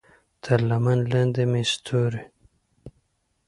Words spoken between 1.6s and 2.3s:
ستوري